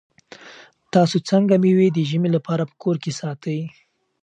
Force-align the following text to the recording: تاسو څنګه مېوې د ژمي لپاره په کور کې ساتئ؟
تاسو 0.93 1.17
څنګه 1.29 1.53
مېوې 1.63 1.87
د 1.93 1.99
ژمي 2.09 2.29
لپاره 2.35 2.63
په 2.69 2.75
کور 2.83 2.95
کې 3.03 3.11
ساتئ؟ 3.19 3.59